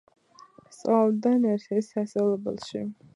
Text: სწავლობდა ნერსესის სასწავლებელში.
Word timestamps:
სწავლობდა 0.77 1.33
ნერსესის 1.43 1.91
სასწავლებელში. 1.97 2.83